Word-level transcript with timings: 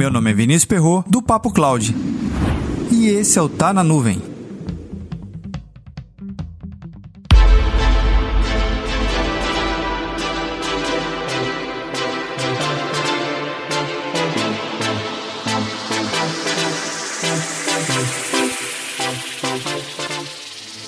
Meu 0.00 0.10
nome 0.10 0.30
é 0.30 0.32
Vinícius 0.32 0.64
Perro 0.64 1.04
do 1.06 1.20
Papo 1.20 1.52
Cloud. 1.52 1.94
E 2.90 3.08
esse 3.08 3.38
é 3.38 3.42
o 3.42 3.50
Tá 3.50 3.70
na 3.70 3.84
Nuvem. 3.84 4.18